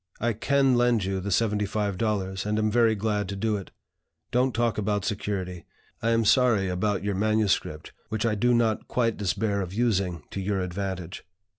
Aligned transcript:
I 0.19 0.33
can 0.33 0.73
lend 0.73 1.03
you 1.05 1.19
the 1.19 1.29
seventy 1.29 1.67
five 1.67 1.95
dollars, 1.95 2.43
and 2.43 2.57
am 2.57 2.71
very 2.71 2.95
glad 2.95 3.29
to 3.29 3.35
do 3.35 3.55
it. 3.55 3.69
Don't 4.31 4.51
talk 4.51 4.79
about 4.79 5.05
security. 5.05 5.67
I 6.01 6.09
am 6.09 6.25
sorry 6.25 6.69
about 6.69 7.03
your 7.03 7.13
MSS., 7.13 7.61
which 8.09 8.25
I 8.25 8.33
do 8.33 8.55
not 8.55 8.87
quite 8.87 9.15
despair 9.15 9.61
of 9.61 9.75
using 9.75 10.23
to 10.31 10.41
your 10.41 10.59
advantage. 10.59 11.23